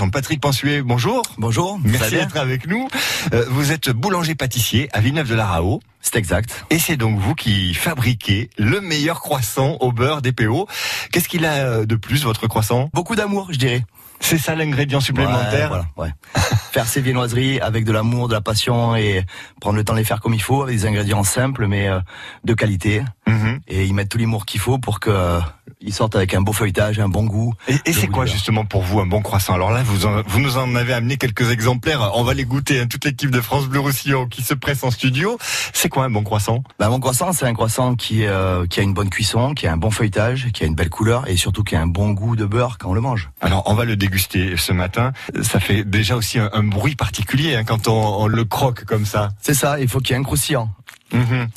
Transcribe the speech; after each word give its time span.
Jean-Patrick 0.00 0.40
Pensuet, 0.40 0.80
bonjour. 0.80 1.20
Bonjour. 1.36 1.78
Merci 1.84 2.12
d'être 2.12 2.38
avec 2.38 2.66
nous. 2.66 2.88
Euh, 3.34 3.44
vous 3.50 3.70
êtes 3.70 3.90
boulanger-pâtissier 3.90 4.88
à 4.94 5.00
Villeneuve-de-la-Rao. 5.00 5.82
C'est 6.00 6.16
exact. 6.16 6.64
Et 6.70 6.78
c'est 6.78 6.96
donc 6.96 7.18
vous 7.18 7.34
qui 7.34 7.74
fabriquez 7.74 8.48
le 8.56 8.80
meilleur 8.80 9.20
croissant 9.20 9.76
au 9.80 9.92
beurre 9.92 10.22
DPO. 10.22 10.66
Qu'est-ce 11.12 11.28
qu'il 11.28 11.44
a 11.44 11.52
euh, 11.52 11.84
de 11.84 11.96
plus, 11.96 12.24
votre 12.24 12.46
croissant? 12.46 12.88
Beaucoup 12.94 13.14
d'amour, 13.14 13.48
je 13.50 13.58
dirais. 13.58 13.84
C'est 14.20 14.38
ça 14.38 14.54
l'ingrédient 14.54 15.00
supplémentaire 15.00 15.72
ouais, 15.72 15.78
voilà, 15.96 16.10
ouais. 16.10 16.10
Faire 16.72 16.86
ses 16.86 17.00
viennoiseries 17.00 17.58
avec 17.60 17.84
de 17.84 17.92
l'amour, 17.92 18.28
de 18.28 18.34
la 18.34 18.40
passion 18.40 18.94
et 18.94 19.24
prendre 19.60 19.76
le 19.76 19.84
temps 19.84 19.94
de 19.94 19.98
les 19.98 20.04
faire 20.04 20.20
comme 20.20 20.34
il 20.34 20.42
faut, 20.42 20.62
avec 20.62 20.76
des 20.76 20.86
ingrédients 20.86 21.24
simples 21.24 21.66
mais 21.66 21.88
euh, 21.88 22.00
de 22.44 22.54
qualité. 22.54 23.02
Mhm. 23.26 23.60
Et 23.68 23.86
y 23.86 23.92
mettre 23.92 24.10
tout 24.10 24.18
l'humour 24.18 24.44
qu'il 24.46 24.60
faut 24.60 24.78
pour 24.78 25.00
que 25.00 25.10
euh, 25.10 25.40
ils 25.80 25.92
sortent 25.94 26.16
avec 26.16 26.34
un 26.34 26.42
beau 26.42 26.52
feuilletage, 26.52 26.98
un 27.00 27.08
bon 27.08 27.24
goût. 27.24 27.54
Et, 27.68 27.74
et 27.86 27.92
c'est 27.92 28.08
quoi 28.08 28.26
justement 28.26 28.64
pour 28.64 28.82
vous 28.82 29.00
un 29.00 29.06
bon 29.06 29.22
croissant? 29.22 29.54
Alors 29.54 29.70
là, 29.70 29.82
vous, 29.82 30.04
en- 30.06 30.22
vous 30.26 30.40
nous 30.40 30.58
en 30.58 30.74
avez 30.74 30.92
amené 30.92 31.16
quelques 31.16 31.50
exemplaires. 31.50 32.10
On 32.14 32.22
va 32.22 32.34
les 32.34 32.44
goûter. 32.44 32.80
hein, 32.80 32.86
toute 32.86 33.04
l'équipe 33.04 33.30
de 33.30 33.40
France 33.40 33.66
Bleu 33.66 33.80
Roussillon 33.80 34.26
qui 34.26 34.42
se 34.42 34.52
presse 34.54 34.84
en 34.84 34.90
studio. 34.90 35.38
C'est 35.72 35.88
quoi 35.88 36.04
un 36.04 36.10
bon 36.10 36.22
croissant? 36.22 36.62
Bah, 36.78 36.88
mon 36.88 37.00
croissant, 37.00 37.32
c'est 37.32 37.46
un 37.46 37.54
croissant 37.54 37.94
qui, 37.94 38.26
euh, 38.26 38.66
qui 38.66 38.80
a 38.80 38.82
une 38.82 38.94
bonne 38.94 39.10
cuisson, 39.10 39.54
qui 39.54 39.66
a 39.66 39.72
un 39.72 39.76
bon 39.76 39.90
feuilletage, 39.90 40.48
qui 40.52 40.64
a 40.64 40.66
une 40.66 40.74
belle 40.74 40.90
couleur 40.90 41.28
et 41.28 41.36
surtout 41.36 41.62
qui 41.64 41.76
a 41.76 41.80
un 41.80 41.86
bon 41.86 42.10
goût 42.10 42.36
de 42.36 42.44
beurre 42.44 42.76
quand 42.78 42.90
on 42.90 42.94
le 42.94 43.00
mange. 43.00 43.30
Alors, 43.40 43.62
on 43.66 43.74
va 43.74 43.84
le 43.84 43.96
déguster 43.96 44.09
ce 44.18 44.72
matin. 44.72 45.12
Ça 45.42 45.60
fait 45.60 45.84
déjà 45.84 46.16
aussi 46.16 46.38
un, 46.38 46.50
un 46.52 46.62
bruit 46.62 46.96
particulier 46.96 47.54
hein, 47.56 47.64
quand 47.64 47.88
on, 47.88 48.22
on 48.22 48.26
le 48.26 48.44
croque 48.44 48.84
comme 48.84 49.06
ça. 49.06 49.30
C'est 49.40 49.54
ça, 49.54 49.80
il 49.80 49.88
faut 49.88 50.00
qu'il 50.00 50.10
y 50.10 50.14
ait 50.14 50.20
un 50.20 50.24
croustillant. 50.24 50.70
Mhm. 51.12 51.48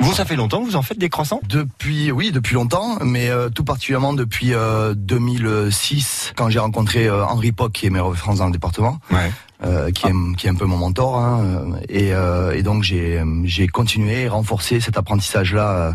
Vous, 0.00 0.12
ça 0.14 0.24
fait 0.24 0.36
longtemps 0.36 0.60
que 0.60 0.64
vous 0.66 0.76
en 0.76 0.82
faites 0.82 0.98
des 0.98 1.08
croissants? 1.08 1.40
Depuis, 1.48 2.12
oui, 2.12 2.30
depuis 2.30 2.54
longtemps, 2.54 2.98
mais 3.00 3.30
euh, 3.30 3.48
tout 3.48 3.64
particulièrement 3.64 4.12
depuis 4.12 4.54
euh, 4.54 4.94
2006, 4.94 6.32
quand 6.36 6.48
j'ai 6.50 6.58
rencontré 6.60 7.06
euh, 7.08 7.24
Henri 7.26 7.50
Poc, 7.52 7.72
qui 7.72 7.86
est 7.86 7.90
maire 7.90 8.08
de 8.08 8.14
France 8.14 8.38
dans 8.38 8.46
le 8.46 8.52
département, 8.52 8.98
Ouais. 9.10 9.32
Euh, 9.64 9.90
qui, 9.90 10.06
est, 10.06 10.12
qui 10.36 10.46
est 10.46 10.50
un 10.50 10.54
peu 10.54 10.66
mon 10.66 10.76
mentor, 10.76 11.18
hein, 11.18 11.72
et, 11.88 12.12
euh, 12.12 12.52
et 12.54 12.62
donc 12.62 12.82
j'ai 12.84 13.22
j'ai 13.44 13.66
continué 13.66 14.22
et 14.22 14.28
renforcé 14.28 14.80
cet 14.80 14.96
apprentissage-là 14.96 15.70
euh, 15.70 15.92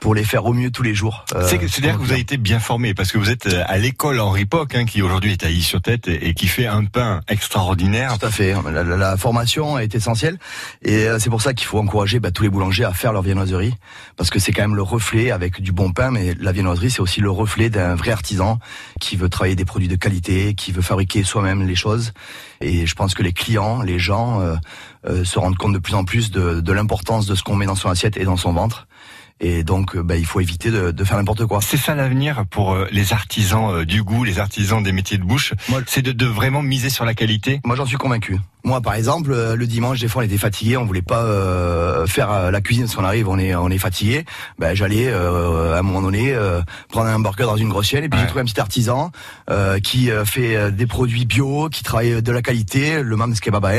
pour 0.00 0.14
les 0.14 0.24
faire 0.24 0.44
au 0.44 0.52
mieux 0.52 0.70
tous 0.70 0.82
les 0.82 0.94
jours. 0.94 1.24
euh, 1.34 1.46
C'est- 1.48 1.66
C'est-à-dire 1.68 1.96
que 1.96 2.02
vous 2.02 2.12
avez 2.12 2.20
été 2.20 2.36
bien 2.36 2.58
formé 2.60 2.92
parce 2.94 3.12
que 3.12 3.18
vous 3.18 3.30
êtes 3.30 3.46
euh, 3.46 3.62
à 3.66 3.78
l'école 3.78 4.20
Henri 4.20 4.44
Poc, 4.44 4.74
hein, 4.74 4.84
qui 4.84 5.00
aujourd'hui 5.02 5.32
est 5.32 5.44
à 5.44 5.50
Is-sur-Tête 5.50 6.08
et, 6.08 6.28
et 6.28 6.34
qui 6.34 6.46
fait 6.46 6.66
un 6.66 6.84
pain 6.84 7.20
extraordinaire. 7.28 8.18
Tout 8.18 8.26
à 8.26 8.30
fait. 8.30 8.54
La, 8.70 8.82
la- 8.84 8.96
la 8.96 9.16
formation 9.16 9.78
est 9.78 9.94
essentielle 9.94 10.38
et 10.82 11.04
euh, 11.06 11.18
c'est 11.18 11.30
pour 11.30 11.40
ça 11.42 11.54
qu'il 11.54 11.66
faut 11.66 11.78
encourager 11.78 12.20
bah, 12.20 12.30
tous 12.30 12.42
les 12.42 12.50
boulangers 12.50 12.84
à 12.84 12.92
faire 12.92 13.12
leur 13.12 13.22
viennoiserie 13.22 13.74
parce 14.16 14.28
que 14.30 14.38
c'est 14.38 14.52
quand 14.52 14.62
même 14.62 14.74
le 14.76 14.82
reflet 14.82 15.30
avec 15.30 15.60
du 15.62 15.72
bon 15.72 15.92
pain, 15.92 16.10
mais 16.10 16.34
la 16.38 16.52
viennoiserie 16.52 16.90
c'est 16.90 17.00
aussi 17.00 17.20
le 17.20 17.30
reflet 17.30 17.70
d'un 17.70 17.94
vrai 17.94 18.10
artisan 18.10 18.58
qui 19.00 19.16
veut 19.16 19.28
travailler 19.28 19.56
des 19.56 19.64
produits 19.64 19.88
de 19.88 19.96
qualité, 19.96 20.54
qui 20.54 20.70
veut 20.72 20.82
fabriquer 20.82 21.22
soi-même 21.24 21.66
les 21.66 21.74
choses. 21.76 22.12
Et 22.60 22.86
je 22.86 22.94
pense 22.94 23.05
que 23.14 23.22
les 23.22 23.32
clients, 23.32 23.82
les 23.82 23.98
gens 23.98 24.40
euh, 24.40 24.56
euh, 25.06 25.24
se 25.24 25.38
rendent 25.38 25.56
compte 25.56 25.72
de 25.72 25.78
plus 25.78 25.94
en 25.94 26.04
plus 26.04 26.30
de, 26.30 26.60
de 26.60 26.72
l'importance 26.72 27.26
de 27.26 27.34
ce 27.34 27.42
qu'on 27.42 27.56
met 27.56 27.66
dans 27.66 27.74
son 27.74 27.88
assiette 27.88 28.16
et 28.16 28.24
dans 28.24 28.36
son 28.36 28.52
ventre. 28.52 28.86
Et 29.38 29.64
donc, 29.64 29.96
euh, 29.96 30.02
bah, 30.02 30.16
il 30.16 30.24
faut 30.24 30.40
éviter 30.40 30.70
de, 30.70 30.90
de 30.90 31.04
faire 31.04 31.18
n'importe 31.18 31.44
quoi. 31.46 31.60
C'est 31.60 31.76
ça 31.76 31.94
l'avenir 31.94 32.44
pour 32.50 32.76
les 32.90 33.12
artisans 33.12 33.84
du 33.84 34.02
goût, 34.02 34.24
les 34.24 34.38
artisans 34.38 34.82
des 34.82 34.92
métiers 34.92 35.18
de 35.18 35.24
bouche. 35.24 35.54
C'est 35.86 36.02
de, 36.02 36.12
de 36.12 36.26
vraiment 36.26 36.62
miser 36.62 36.90
sur 36.90 37.04
la 37.04 37.14
qualité. 37.14 37.60
Moi, 37.64 37.76
j'en 37.76 37.86
suis 37.86 37.98
convaincu. 37.98 38.38
Moi, 38.66 38.80
par 38.80 38.94
exemple, 38.94 39.30
euh, 39.32 39.54
le 39.54 39.64
dimanche, 39.68 40.00
des 40.00 40.08
fois, 40.08 40.22
on 40.22 40.24
était 40.26 40.38
fatigué, 40.38 40.76
on 40.76 40.84
voulait 40.84 41.00
pas 41.00 41.22
euh, 41.22 42.04
faire 42.08 42.32
euh, 42.32 42.50
la 42.50 42.60
cuisine 42.60 42.86
parce 42.86 42.96
qu'on 42.96 43.04
arrive, 43.04 43.28
on 43.28 43.38
est, 43.38 43.54
on 43.54 43.68
est 43.70 43.78
fatigué. 43.78 44.24
Ben, 44.58 44.74
j'allais 44.74 45.06
euh, 45.06 45.76
à 45.76 45.78
un 45.78 45.82
moment 45.82 46.02
donné 46.02 46.34
euh, 46.34 46.60
prendre 46.90 47.06
un 47.06 47.20
burger 47.20 47.44
dans 47.44 47.56
une 47.56 47.68
grosse 47.68 47.86
chaîne 47.86 48.02
et 48.02 48.08
puis 48.08 48.18
Ouais. 48.18 48.24
j'ai 48.24 48.28
trouvé 48.28 48.42
un 48.42 48.44
petit 48.44 48.58
artisan 48.60 49.12
euh, 49.50 49.78
qui 49.78 50.10
fait 50.24 50.72
des 50.72 50.86
produits 50.86 51.26
bio, 51.26 51.68
qui 51.68 51.84
travaille 51.84 52.20
de 52.20 52.32
la 52.32 52.42
qualité. 52.42 53.02
Le 53.04 53.14
Mams 53.14 53.34
Kebab 53.34 53.64
à 53.66 53.70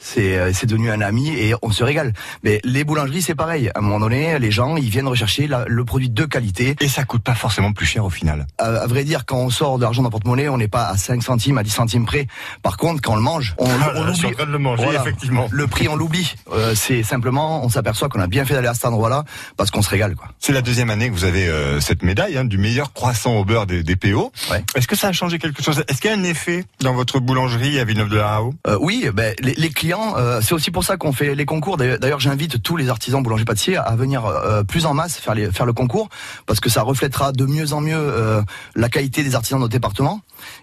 c'est, 0.00 0.52
c'est 0.52 0.66
devenu 0.66 0.90
un 0.90 1.00
ami 1.02 1.28
et 1.28 1.54
on 1.62 1.70
se 1.70 1.84
régale. 1.84 2.12
Mais 2.42 2.60
les 2.64 2.82
boulangeries, 2.82 3.22
c'est 3.22 3.36
pareil. 3.36 3.68
À 3.76 3.78
un 3.78 3.82
moment 3.82 4.00
donné, 4.00 4.40
les 4.40 4.50
gens, 4.50 4.76
ils 4.76 4.90
viennent 4.90 5.06
rechercher 5.06 5.46
la- 5.46 5.66
le 5.68 5.84
produit 5.84 6.10
de 6.10 6.24
qualité. 6.24 6.74
Et 6.80 6.88
ça 6.88 7.04
coûte 7.04 7.22
pas 7.22 7.34
forcément 7.36 7.72
plus 7.72 7.86
cher 7.86 8.04
au 8.04 8.10
final. 8.10 8.48
À, 8.58 8.64
à 8.64 8.86
vrai 8.88 9.04
dire, 9.04 9.24
quand 9.24 9.36
on 9.36 9.50
sort 9.50 9.76
de 9.78 9.82
l'argent 9.84 10.02
dans 10.02 10.10
porte-monnaie, 10.10 10.48
on 10.48 10.56
n'est 10.58 10.66
pas 10.66 10.86
à 10.88 10.96
5 10.96 11.22
centimes, 11.22 11.58
à 11.58 11.62
10 11.62 11.70
centimes 11.70 12.06
près. 12.06 12.26
Par 12.64 12.76
contre, 12.76 13.00
quand 13.02 13.12
on 13.12 13.16
le 13.16 13.22
mange, 13.22 13.54
on, 13.58 13.66
Ah, 13.68 13.92
on 13.96 14.31
en 14.34 14.36
l'oublie. 14.36 14.36
train 14.36 14.46
de 14.46 14.52
le 14.52 14.58
manger, 14.58 14.84
Voilà. 14.84 15.00
effectivement. 15.00 15.48
Le 15.50 15.66
prix, 15.66 15.88
on 15.88 15.96
l'oublie. 15.96 16.34
Euh, 16.52 16.74
c'est 16.74 17.02
simplement, 17.02 17.64
on 17.64 17.68
s'aperçoit 17.68 18.08
qu'on 18.08 18.20
a 18.20 18.26
bien 18.26 18.44
fait 18.44 18.54
d'aller 18.54 18.68
à 18.68 18.74
cet 18.74 18.84
endroit-là 18.86 19.24
parce 19.56 19.70
qu'on 19.70 19.82
se 19.82 19.88
régale, 19.90 20.14
quoi. 20.16 20.28
C'est 20.38 20.52
la 20.52 20.62
deuxième 20.62 20.90
année 20.90 21.08
que 21.08 21.14
vous 21.14 21.24
avez 21.24 21.48
euh, 21.48 21.80
cette 21.80 22.02
médaille 22.02 22.36
hein, 22.38 22.44
du 22.44 22.58
meilleur 22.58 22.92
croissant 22.92 23.34
au 23.36 23.44
beurre 23.44 23.66
des, 23.66 23.82
des 23.82 23.96
PO. 23.96 24.32
Ouais. 24.50 24.64
Est-ce 24.74 24.86
que 24.88 24.96
ça 24.96 25.08
a 25.08 25.12
changé 25.12 25.38
quelque 25.38 25.62
chose? 25.62 25.82
Est-ce 25.88 26.00
qu'il 26.00 26.10
y 26.10 26.14
a 26.14 26.16
un 26.16 26.24
effet 26.24 26.64
dans 26.80 26.94
votre 26.94 27.20
boulangerie 27.20 27.78
à 27.78 27.84
Villeneuve-de-la-Rao 27.84 28.54
Euh, 28.66 28.78
oui, 28.80 29.08
ben, 29.12 29.34
les, 29.40 29.54
les 29.54 29.70
clients, 29.70 30.14
euh, 30.16 30.40
c'est 30.42 30.54
aussi 30.54 30.70
pour 30.70 30.84
ça 30.84 30.96
qu'on 30.96 31.12
fait 31.12 31.34
les 31.34 31.44
concours. 31.44 31.76
D'ailleurs, 31.76 32.20
j'invite 32.20 32.62
tous 32.62 32.76
les 32.76 32.88
artisans 32.88 33.22
boulangers 33.22 33.44
pâtissiers 33.44 33.76
à 33.76 33.94
venir 33.96 34.24
euh, 34.26 34.62
plus 34.62 34.86
en 34.86 34.94
masse 34.94 35.16
faire, 35.18 35.34
les, 35.34 35.50
faire 35.50 35.66
le 35.66 35.72
concours 35.72 36.08
parce 36.46 36.60
que 36.60 36.70
ça 36.70 36.82
reflètera 36.82 37.32
de 37.32 37.44
mieux 37.46 37.72
en 37.72 37.80
mieux 37.80 37.96
euh, 37.96 38.42
la 38.74 38.88
qualité 38.88 39.22
des 39.22 39.34
artisans 39.34 39.58
de 39.58 39.62
notre 39.62 39.72
département. 39.72 40.20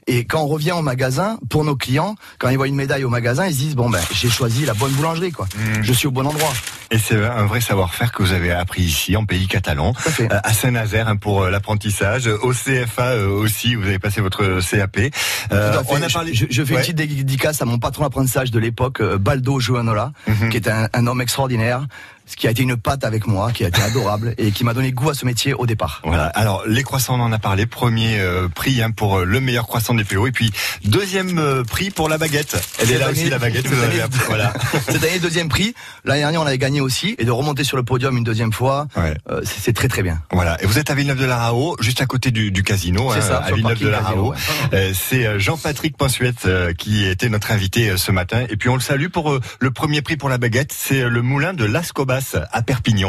Et 0.07 0.25
quand 0.25 0.41
on 0.41 0.47
revient 0.47 0.73
au 0.73 0.81
magasin, 0.81 1.37
pour 1.49 1.63
nos 1.63 1.75
clients, 1.75 2.15
quand 2.37 2.49
ils 2.49 2.57
voient 2.57 2.67
une 2.67 2.75
médaille 2.75 3.03
au 3.05 3.09
magasin, 3.09 3.45
ils 3.47 3.53
se 3.53 3.58
disent 3.59 3.75
bon 3.75 3.89
ben 3.89 4.01
j'ai 4.11 4.29
choisi 4.29 4.65
la 4.65 4.73
bonne 4.73 4.91
boulangerie, 4.93 5.31
quoi. 5.31 5.47
Mm. 5.55 5.81
Je 5.81 5.93
suis 5.93 6.07
au 6.07 6.11
bon 6.11 6.25
endroit. 6.25 6.53
Et 6.91 6.97
c'est 6.97 7.15
un 7.23 7.45
vrai 7.45 7.61
savoir-faire 7.61 8.11
que 8.11 8.23
vous 8.23 8.33
avez 8.33 8.51
appris 8.51 8.81
ici, 8.81 9.15
en 9.15 9.25
pays 9.25 9.47
catalan, 9.47 9.93
à 10.05 10.21
euh, 10.21 10.39
à 10.43 10.53
Saint-Nazaire 10.53 11.07
hein, 11.07 11.17
pour 11.17 11.43
euh, 11.43 11.49
l'apprentissage, 11.51 12.27
au 12.27 12.51
CFA 12.51 13.09
euh, 13.11 13.27
aussi, 13.29 13.75
vous 13.75 13.83
avez 13.83 13.99
passé 13.99 14.21
votre 14.21 14.59
CAP. 14.67 14.97
Euh, 15.51 15.81
on 15.89 16.01
a 16.01 16.09
parlé. 16.09 16.33
je, 16.33 16.45
je 16.49 16.63
fais 16.63 16.73
Ouais. 16.73 16.79
une 16.87 16.93
petite 16.95 16.95
dédicace 16.97 17.61
à 17.61 17.65
mon 17.65 17.77
patron 17.77 18.03
d'apprentissage 18.03 18.51
de 18.51 18.59
l'époque, 18.59 19.01
euh, 19.01 19.17
Baldo 19.17 19.59
Joanola, 19.59 20.11
Mhm. 20.27 20.49
qui 20.49 20.57
est 20.57 20.67
un, 20.67 20.87
un 20.93 21.07
homme 21.07 21.21
extraordinaire, 21.21 21.85
ce 22.25 22.35
qui 22.35 22.47
a 22.47 22.51
été 22.51 22.61
une 22.61 22.77
patte 22.77 23.03
avec 23.05 23.25
moi, 23.25 23.51
qui 23.51 23.65
a 23.65 23.69
été 23.69 23.81
adorable 23.81 24.35
et 24.37 24.51
qui 24.51 24.63
m'a 24.63 24.75
donné 24.75 24.91
goût 24.91 25.09
à 25.09 25.13
ce 25.15 25.25
métier 25.25 25.55
au 25.55 25.65
départ. 25.65 26.01
Voilà. 26.03 26.27
Alors 26.27 26.63
les 26.67 26.83
croissants, 26.83 27.15
on 27.19 27.23
en 27.23 27.31
a 27.31 27.39
parlé. 27.39 27.65
Premier 27.65 28.19
euh, 28.19 28.47
prix 28.47 28.83
hein, 28.83 28.91
pour 28.91 29.17
euh, 29.19 29.25
le 29.25 29.39
meilleur 29.39 29.65
croissant 29.65 29.95
des 29.95 30.03
PO, 30.03 30.27
et 30.27 30.31
puis 30.31 30.51
deuxième 30.85 31.39
euh, 31.39 31.63
prix 31.63 31.89
pour 31.89 32.07
la 32.07 32.19
baguette. 32.19 32.55
Elle 32.79 32.91
est 32.91 32.97
là 32.99 33.07
année- 33.07 33.19
aussi 33.21 33.29
la 33.31 33.39
baguette. 33.39 33.65
Vous 33.67 33.81
avez 33.83 34.01
année- 34.01 34.13
voilà. 34.27 34.53
Cette 34.89 35.03
année, 35.03 35.17
deuxième 35.19 35.49
prix. 35.49 35.73
L'année 36.05 36.19
dernière, 36.21 36.41
on 36.41 36.45
avait 36.45 36.57
gagné 36.59 36.78
aussi. 36.81 37.15
Et 37.17 37.25
de 37.25 37.31
remonter 37.31 37.63
sur 37.63 37.77
le 37.77 37.83
podium 37.83 38.17
une 38.17 38.23
deuxième 38.23 38.51
fois, 38.53 38.87
Ouais. 38.95 39.15
euh, 39.31 39.41
c'est 39.43 39.73
très 39.73 39.87
très 39.87 40.03
bien. 40.03 40.21
Voilà. 40.31 40.61
Et 40.61 40.65
vous 40.65 40.77
êtes 40.79 40.89
à 40.91 40.95
Villeneuve-de-la-Rao, 40.95 41.77
juste 41.79 42.01
à 42.01 42.05
côté 42.05 42.31
du, 42.31 42.51
du 42.51 42.63
casino, 42.63 43.11
C'est 43.13 43.19
hein, 43.19 43.21
ça, 43.21 43.37
à 43.37 43.51
Villeneuve-de-la-Rao. 43.51 44.33
Euh, 44.73 44.91
C'est 44.93 45.25
euh, 45.25 45.39
Jean-Patrick 45.39 45.97
Pinsuette 45.97 46.45
euh, 46.45 46.73
qui 46.73 47.05
était 47.05 47.29
notre 47.29 47.51
invité 47.51 47.95
ce 47.97 48.11
matin. 48.11 48.45
Et 48.49 48.57
puis 48.57 48.69
on 48.69 48.75
le 48.75 48.81
salue 48.81 49.07
pour 49.07 49.39
le 49.59 49.71
premier 49.71 50.01
prix 50.01 50.17
pour 50.17 50.29
la 50.29 50.37
baguette. 50.37 50.73
C'est 50.75 51.07
le 51.07 51.21
moulin 51.21 51.53
de 51.53 51.65
Las 51.65 51.91
Cobas 51.91 52.35
à 52.51 52.61
Perpignan. 52.61 53.07